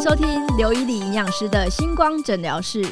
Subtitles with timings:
[0.00, 2.82] 收听刘以礼营养师的星光诊疗室。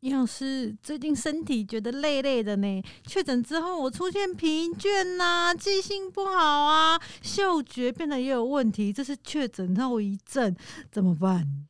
[0.00, 10.56] 营养师最近身体觉得累累的呢，确诊之后我出现疲倦呐、记性不好啊，嗅觉变得也有问题，这是确诊后遗症，
[10.90, 11.66] 怎么办？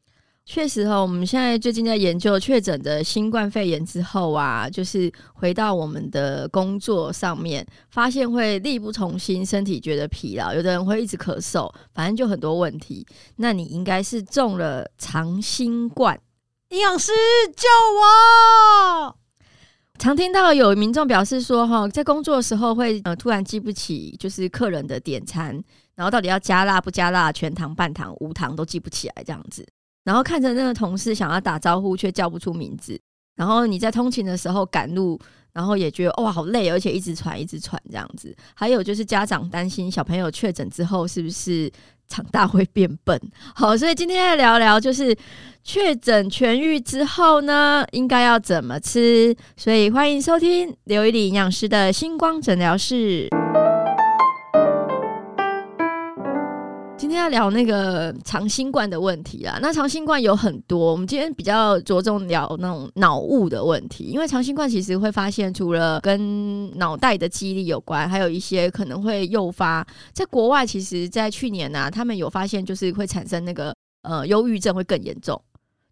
[0.53, 13.07] 确实哈，我们现在最近在研究确诊的新冠肺炎之后啊，就是回到我们的工作上面，发现会力不从心，身体觉得疲劳，有的人会一直咳嗽，反正就很多问题。
[13.37, 16.21] 那你应该是中了长新冠。
[16.71, 17.13] 营养师
[17.55, 17.69] 救
[19.07, 19.17] 我！
[20.01, 25.63] 常听到有民众表示说，哈，在工作的时候会呃突然记不起就是客人的点餐，
[25.95, 29.65] 然后到底要加辣不加辣，全糖半糖无糖都记不起来这样子。
[30.05, 32.99] 然后看着那个同事想要打招呼，却叫不出名字。
[33.37, 35.19] 然后你在通勤的时候赶路，
[35.53, 38.37] 然后也觉得哇好累，而且一直喘一直喘这样子。
[38.55, 41.71] 还有就是家长担心小朋友确诊之后是不是
[42.07, 43.19] 长大会变笨。
[43.55, 45.17] 好，所以今天来聊聊就是
[45.65, 49.35] 确诊痊愈之后呢，应该要怎么吃。
[49.57, 53.40] 所以欢迎收听刘一礼营养师的星光诊疗室。
[57.21, 59.59] 要聊那个长新冠的问题啦。
[59.61, 69.87] 那长新冠有很多，我们今天比较着重聊那种脑雾的问题，因为长新冠其实会发现，除了跟脑袋的记忆力有关，还有一些可能会诱发。
[70.13, 75.41] 在国外，其实，在去年呢、他们有发现，就是会产生那个呃忧郁症会更严重。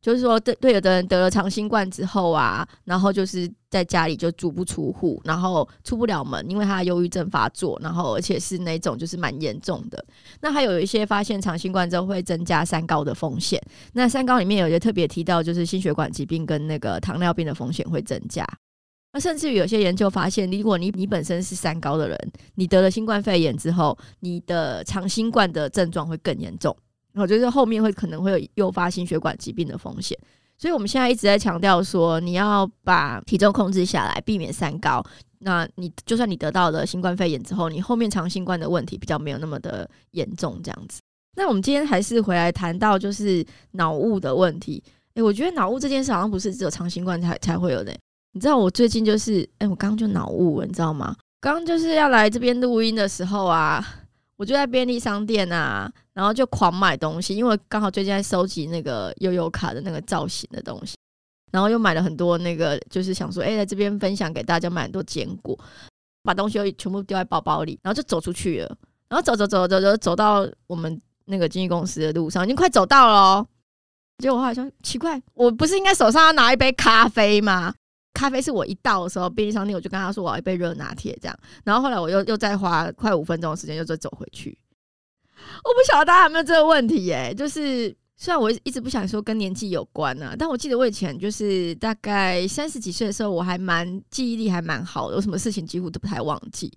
[0.00, 10.02] 就是说，对对，有的人得了长新冠之后啊，然后就是在家里就足不出户，然后出不了门，因为他忧郁症发作，然后而且是那种就是蛮严重的。
[10.40, 13.60] 那还有一些发现长新冠之后会增加三高的风险。
[13.92, 18.46] 那三高里面有些特别提到，就是心血管疾病跟那个糖尿病的风险会增加。
[19.12, 26.76] 那甚至于有些研究发现，如果你你本身是三高的人，你得了新冠肺炎之后，你的长新冠的症状会更严重。
[27.14, 30.16] 我觉得后面会可能会有诱发心血管疾病的风险，
[30.56, 35.04] 所以我们现在一直在强调说，你要把体重控制下来，避免三高。
[35.40, 41.00] 那你就算你得到了新冠肺炎之后，你后面长新冠的问题比较没有那么的严重，这样子。
[41.36, 44.82] 那我们今天还是回来谈到就是脑雾的问题。
[45.14, 47.92] 诶、我觉得脑雾这件事好像不是只有长新冠才才会有的。
[48.32, 51.16] 你知道我最近就是，诶、我刚刚就脑雾，你知道吗？
[51.40, 53.84] 刚刚就是要来这边录音的时候啊。
[54.38, 60.94] 我就在便利商店啊，然后就狂买东西，因为刚好最近在收集那个悠悠卡的那个造型的东西，
[61.50, 65.58] 然后又买了很多那个，就是想说，哎、在这边分享给大家，买很多坚果，
[66.22, 68.76] 把东西又全部丢在包包里，然后就走出去了，
[69.08, 73.46] 然后走走走走走走到我们那个经纪公司的路上，已经快走到了哦，
[74.18, 77.74] 结果我好像奇怪，我不是应该手上要拿一杯咖啡吗？
[78.18, 84.58] 咖啡是我一到的时候，便利商店我就跟他说我要一杯热拿铁这样，然后后来我又又再花快五分钟的时间又再走回去。
[85.62, 96.72] 我不晓得大家有没有这个问题耶、就是虽然我一直不想说跟年纪有关呢、啊，但我记得我以前就是大概三十几岁的时候，我还蛮记忆力还蛮好的，有什么事情几乎都不太忘记。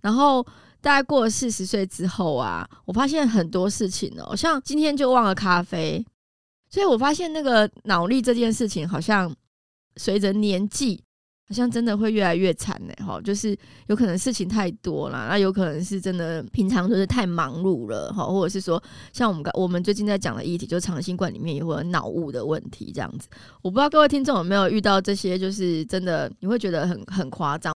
[0.00, 0.42] 然后
[0.80, 6.02] 大概过了四十岁之后啊，我发现很多事情哦、像今天就忘了咖啡，
[6.70, 9.30] 所以我发现那个脑力这件事情好像。
[9.96, 11.02] 随着年纪，
[11.48, 12.92] 好像真的会越来越惨呢。
[13.04, 23.28] 哈，就是有可能事情太多了，那有可能是真的平常就是太忙碌了，哈，或者是说像我们刚我们最近在讲的议题，就是长新冠里面也会有脑雾的问题，这样子。
[23.62, 27.72] 我不知道各位听众有没有遇到这些，就是真的你会觉得很很夸张。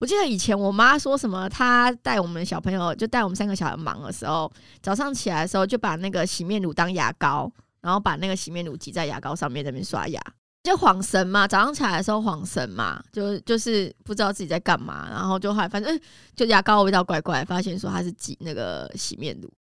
[0.00, 4.52] 我记得以前我妈说什么，她带我们小朋友，就带我们三个小孩忙的时候，
[4.82, 7.50] 早上起来的时候就把那个洗面乳当牙膏，
[7.80, 10.20] 然后把那个洗面乳挤在牙膏上面，在那边刷牙。
[10.64, 16.00] 就恍神嘛，早上起来的时候恍神嘛，就就是不知道自己在干嘛，然后就还反正
[16.34, 19.52] 就牙膏味道怪怪，发现说它是挤那个洗面乳。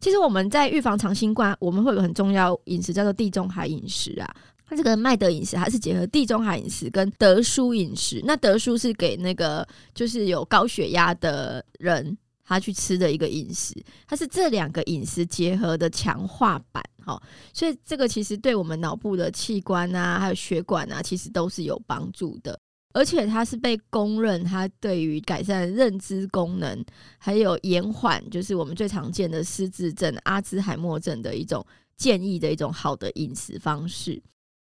[0.00, 4.34] 其实我们在预防长新冠，我们会有很重要饮食叫做地中海饮食啊。
[4.66, 8.22] 它这个麦德饮食，还是结合地中海饮食跟德叔饮食。
[8.24, 12.16] 那德叔是给那个就是有高血压的人
[12.50, 13.72] 他去吃的一个饮食，
[14.08, 16.82] 它是这两个饮食结合的强化版。
[17.04, 22.58] 好，所以这个其实对我们脑部的器官啊，还有血管啊，其实都是有帮助的。
[22.92, 26.84] 而且它是被公认，它对于改善认知功能，
[27.18, 31.64] 还有延缓，就是我们最常见的失智症、阿兹海默症的一种
[31.96, 34.20] 建议的一种好的饮食方式。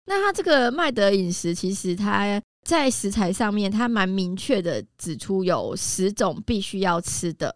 [0.07, 7.55] 那它这个麦德饮食，其实它在食材上面，它蛮明确的指出有十种必须要吃的。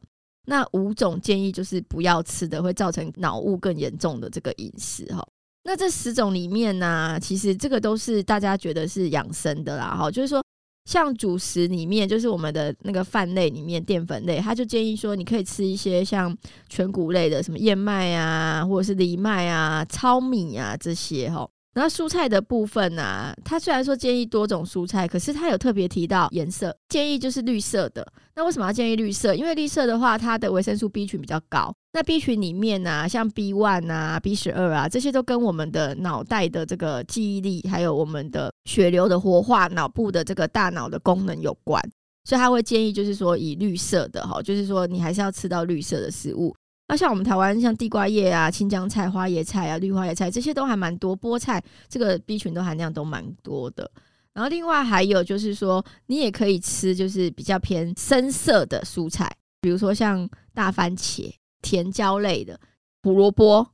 [0.49, 5.23] 那五种建议就是不要吃的，会造成脑雾更严重的这个饮食哈。
[5.65, 10.43] 那这十种里面呢，其实这个都是大家觉得是养生的啦哈，就是说
[10.87, 16.35] 像主食里面，就是我们的那个饭类里面淀粉类，他就建议说，你可以吃一些像
[16.71, 21.47] 全谷类的，什么燕麦啊，或者是藜麦啊、糙米啊这些哈。
[21.75, 28.05] 然后蔬菜的部分呢，他虽然说建议多种蔬菜，可是他有特别提到颜色，建议就是绿色的。
[28.35, 29.35] 那为什么要建议绿色？
[29.35, 31.73] 因为绿色的话，它的维生素 B 群比较高。
[31.93, 41.83] 那 B 群里面呢，像 B one 啊、B 十二啊，这些都跟我们的脑袋的这个记忆力，还有我们的血流的活化、脑部的这个大脑的功能有关。
[42.25, 46.55] 所以他会建议，就是说以绿色的哈，就是说你还是要吃到绿色的食物。
[46.89, 53.91] 那像我们台湾像地瓜叶啊、青江菜、花椰菜啊、绿花椰菜这些都还蛮多，菠菜这个 B 群都含量都蛮多的。
[54.33, 59.31] 然后另外还有就是说，你也可以吃就是比较偏深色的蔬菜，
[59.61, 61.31] 比如说像大番茄、
[61.61, 62.59] 甜椒类的
[63.03, 63.67] 胡萝卜，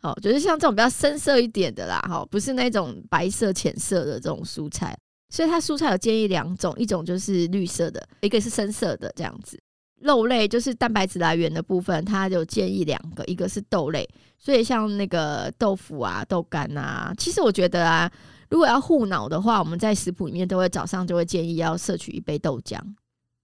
[0.00, 4.96] 好，就是像这种比较深色一点的啦，哈，不是那种白色浅色的这种蔬菜。
[5.28, 9.60] 所以它蔬菜有建议两种，一种就是绿色的，一个是深色的这样子。
[10.00, 14.06] 肉类就是蛋白质来源的部分，它有建议两个，一个是豆类，
[14.38, 18.10] 所以像那个豆腐啊、豆干啊，其实我觉得啊，
[18.50, 22.78] 如果要护脑的话，我们在食谱里面都会早上就会建议要摄取一杯豆浆，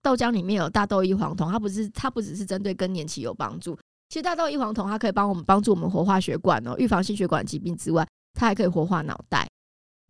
[0.02, 3.74] 豆浆里面有大豆异黄酮，它不是它不只是针对更年期有帮助，
[4.10, 9.48] 其实大豆异黄酮它可以帮我们帮助我们活化血管哦，预防心血管疾病之外，它还可以活化脑袋。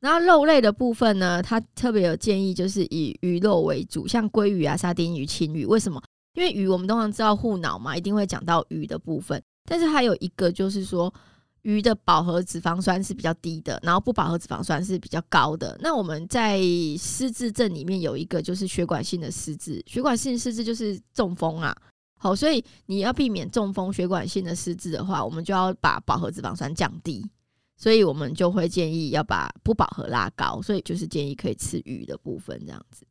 [0.00, 6.02] 然后肉类的部分呢，它特别有建议就是以鱼肉为主，像鲑鱼啊、沙丁鱼、青鱼，为什么？
[6.34, 9.42] 因为鱼，我们通常知道护脑嘛，一定会讲到鱼的部分。
[9.64, 11.12] 但是还有一个就是说，
[11.62, 15.78] 鱼的饱和脂肪酸是比较低的，然后不饱和脂肪酸是比较高的。
[15.80, 16.60] 那我们在
[16.98, 21.76] 失智症里面有一个就是血管性的失智，血管性失智就是中风啊。
[22.18, 27.24] 好，所以你要避免中风、血管性的失智的话，我们就要把饱和脂肪酸降低。
[27.76, 33.04] 所以我们就会建议要把不饱和拉高，所以就是建议可以吃鱼的部分这样子。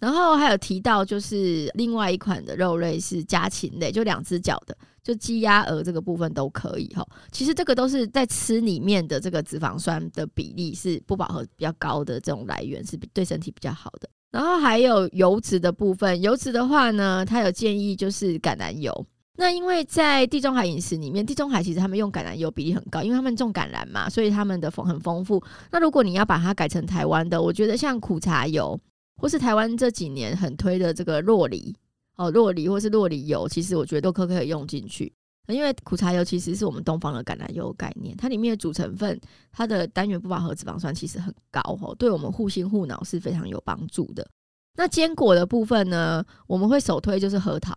[0.00, 7.06] 然后还有提到，就是另外一款的肉类是家禽类，就两只脚的，就鸡、鸭、鹅这个部分都可以哈。
[7.32, 14.08] 其实这个都是在吃里面的这个脂肪酸的比例是不饱和比较高的这种来源，是对身体比较好的。
[14.30, 19.06] 然后还有油脂的部分，油脂的话呢，它有建议就是橄榄油。
[19.36, 25.42] 那因为在地中海饮食里面，地中海其实他们用橄榄油比例很高，因为他们种橄榄嘛，所以他们的丰很丰富。
[25.70, 28.78] 那如果你要把它改成台湾的，我觉得像苦茶油。
[29.16, 31.74] 或是台湾这几年很推的这个洛梨
[32.16, 35.12] 哦，洛梨或是洛梨油，其实我觉得都可可以用进去。
[35.48, 39.20] 因为苦茶油其实是我们东方的橄榄油概念，它里面的主成分，
[39.52, 44.26] 它的单元不饱和脂肪酸其实很高哦，对我们护心护脑是非常有帮助的。
[44.76, 47.76] 那坚果的部分呢，我们会首推就是核桃。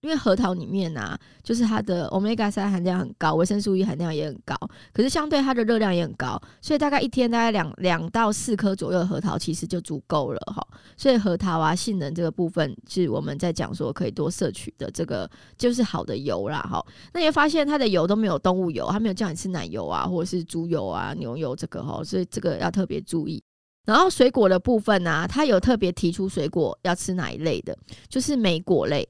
[0.00, 4.56] 因为核桃里面啊，就是它的 omega 三含量很高，维生素 E 含量也很高，
[4.92, 10.64] 可是相对它的热量也很高，所以大概一天大概两两到四颗左右的核桃其实就足够了哈。
[10.96, 16.80] 所以核桃啊，杏仁这个部分是我们在讲说可以多摄取的，这个就是好的油啦哈。
[17.12, 23.42] 那你会发现它的油都没有动物油，它没有叫你吃奶油啊，或者是猪油啊、牛油这个哈，所以这个要特别注意。
[23.84, 27.76] 然后水果的部分呢，它有特别提出水果要吃哪一类的，
[28.08, 29.08] 就是莓果类。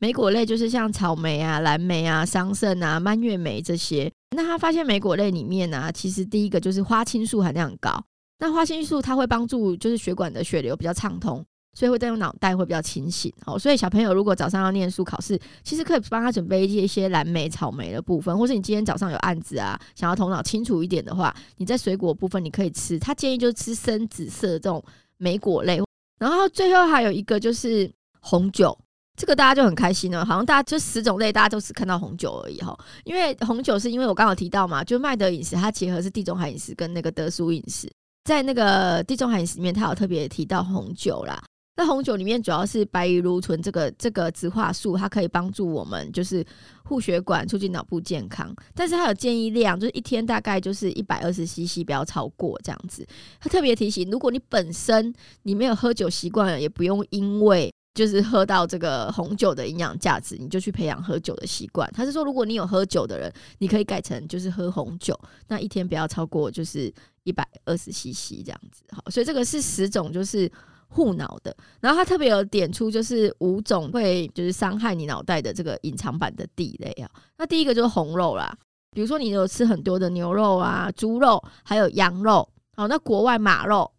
[0.00, 4.10] 莓果类就是像草莓啊、蓝莓啊、桑葚啊、蔓越莓这些。
[4.36, 8.02] 那他发现莓果类里面呢，其实第一个就是花青素含量很高。
[8.38, 13.32] 那花青素它会帮助就是血管的血流比较畅通，所以会带动脑袋会比较清醒。
[13.46, 22.96] 哦，所以小朋友如果早上要念书考试，其实可以帮他准备一些一些蓝莓、草莓的部分，或是你今天早上有案子啊，想要头脑清楚一点的话，你在水果部分你可以吃。
[23.00, 24.80] 他建议就是吃深紫色的这种
[25.16, 25.80] 莓果类。
[26.20, 27.90] 然后最后还有一个就是
[28.20, 28.78] 红酒。
[29.18, 32.78] 这个大家就很开心了，好像大家就十种类，大家都只看到红酒而已哈。
[33.04, 37.90] 因为红酒是因为我刚好提到嘛，就麦德饮食它结合是地中海饮食跟那个德苏饮食，
[38.24, 41.42] 在那个地中海饮食里面，它有特别提到红酒啦。
[41.76, 46.44] 那红酒里面主要是白藜芦醇这个这个植化素，它可以帮助我们就是
[46.84, 48.52] 护血管、促进脑部健康。
[48.74, 53.06] 但是它有建议量，就是一天大概就是一百二十 CC，不要超过这样子。
[53.40, 61.90] 它特别提醒，如果你本身你没有喝酒习惯，也不用因为就是喝到这个红酒的营养价值，你就去培养喝酒的习惯。
[61.92, 65.18] 他是说，如果你有喝酒的人，你可以改成就是喝红酒，
[65.48, 66.92] 那一天不要超过就是
[67.24, 68.84] 一百二十 CC 这样子。
[68.92, 70.48] 好，所以这个是十种就是
[70.88, 71.56] 护脑的。
[71.80, 77.10] 然后他特别有点出就是五种会就是伤害你脑袋的这个隐藏版的地雷啊。
[77.36, 78.56] 那第一个就是红肉啦，
[78.92, 82.48] 比如说你有吃很多的牛肉啊、猪肉，还有羊肉。
[82.76, 83.90] 好，那国外马肉。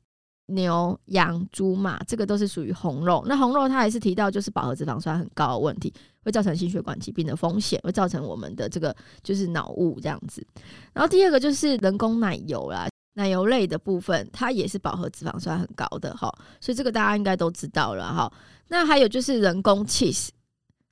[0.49, 3.23] 牛、羊、猪、马，这个都是属于红肉。
[3.27, 10.45] 那红肉它还是提到，就是饱和脂肪酸很高的问题，会造成心血管疾病的风险，会造成我们的这个就是脑雾这样子。
[10.93, 18.31] 然后第二个就是人工奶油啦，奶油类的部分，它也是饱和脂肪酸很高的哈，所以这个大家应该都知道了哈。
[18.67, 20.29] 那还有就是人工 cheese，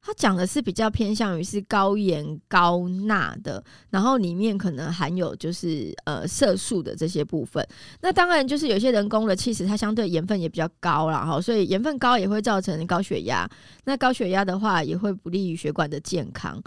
[0.08, 7.62] 它讲的是比较偏向于是高盐高钠的，然后里面可能含有就是呃色素的这些部分。
[8.00, 13.46] 那当然就是有些人工的 cheese，它相对盐分也比较高了哈，所以盐分高也会造成高血压。
[13.84, 16.64] 那高血压的话，也会不利于血管的健康。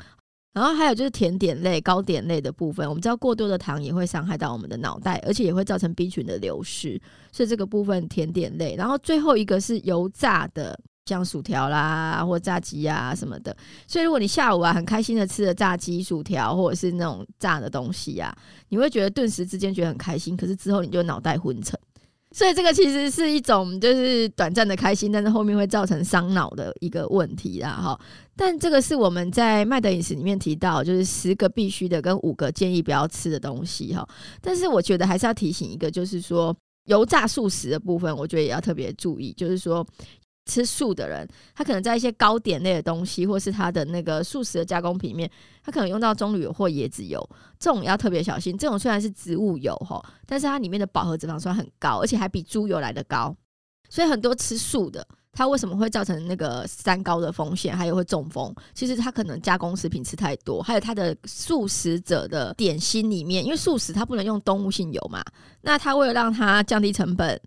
[0.52, 7.00] 然后还有就是甜点类、糕点类的部分，我们知道过多的糖也会伤害到我们的脑袋，而且也会造成 B 群的流失，
[7.32, 8.75] 所以这个部分甜点类。
[8.76, 10.78] 然后最后一个是油炸的，
[11.11, 13.55] 像薯条啦或炸鸡啊什么的。
[13.87, 18.33] 所以如果你下午啊很开心的吃了炸鸡、薯条或者是那种炸的东西啊，
[18.69, 21.79] 你会觉得顿时之间觉得很开心，可是之后你就脑袋昏沉。
[22.33, 28.00] 所以这个其实是一种就是短暂的开心，但是后面会造成伤脑的一个问题啦，哈。
[28.37, 34.09] 但这个是我们在麦德饮食里面提到，就是十个必须的跟五个建议不要吃的东西，哈。
[34.40, 39.85] 但是我觉得还是要提醒一个，就是说油炸素食的部分，我觉得也要特别注意，就是说。
[40.47, 45.30] 吃素的人，他可能在一些糕点类的东西，或是他的那个素食的加工品里面，
[45.62, 47.25] 他可能用到棕榈油或椰子油，
[47.59, 48.56] 这种要特别小心。
[48.59, 53.37] 这种虽然是植物油哈，但是它里面的饱和脂肪酸很高，而且还比猪油来的高。
[53.88, 58.54] 所以很多吃素的，他为什么会造成那个三高的风险，还有会中风？
[58.75, 65.23] 其实他可能加工食品吃太多，还有他的素食者的点心里面，因为素食它不能用动物性油嘛，
[65.61, 67.40] 那他为了让它降低成本。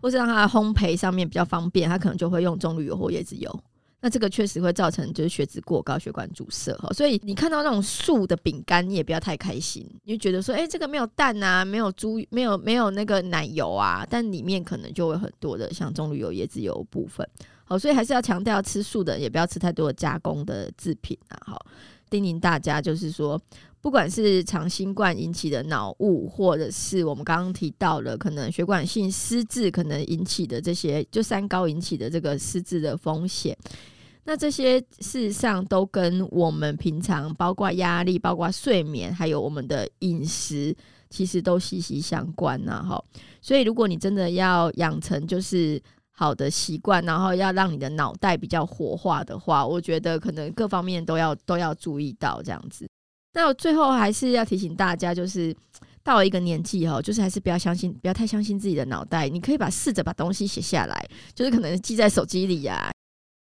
[0.00, 3.60] 或是让它烘焙上面比较方便，它可能就会用棕榈油或椰子油。
[3.98, 6.88] 那这个确实会造成就是血脂过高、血管阻塞哈。
[6.92, 17.26] 所以你看到那种素的饼干，你也不要太开心，你就觉得说，哎，这个没有蛋啊，没有猪，没有没有那个奶油啊，但里面可能就会很多的像棕榈油、椰子油部分。
[17.64, 21.38] 好，所以还是要强调吃素的，也不要吃太多的加工的制品啊。
[21.46, 21.66] 好，
[22.10, 23.40] 叮咛大家就是说。
[23.86, 33.56] 不管是长新冠引起的脑雾，或者是我们刚刚提到的可能血管性失智可能引起的这些，就三高引起的这个失智的风险，
[34.24, 40.74] 那这些事实上都跟我们平常包括压力、包括睡眠，还有我们的饮食，
[41.08, 42.84] 其实都息息相关呐。
[42.84, 43.00] 哈，
[43.40, 52.84] 所以如果你真的要养成就是好的习惯，然后要让你的脑袋比较活化的话，我觉得可能各方面都要都要注意到这样子。
[53.36, 55.54] 那我最后还是要提醒大家，就是
[56.02, 59.28] 到了一个年纪哦，就是还是不要相信，不要太相信自己的脑袋。
[59.28, 62.90] 你可以把试着把东西写下来，就是可能记在手机里呀。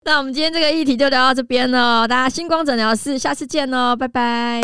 [0.04, 4.60] 那我们今天这个议题就聊到这边了，大家星光诊疗室，下次见喽，拜拜。